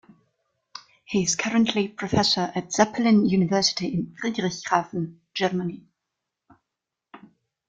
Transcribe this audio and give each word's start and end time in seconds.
He 1.05 1.21
is 1.21 1.35
currently 1.35 1.87
professor 1.87 2.51
at 2.55 2.73
Zeppelin 2.73 3.29
University 3.29 3.93
in 3.93 4.15
Friedrichshafen, 4.19 5.19
Germany. 5.35 5.83